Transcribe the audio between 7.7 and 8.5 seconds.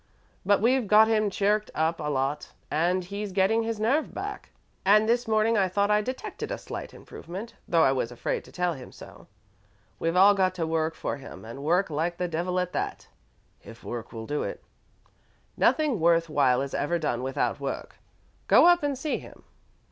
I was afraid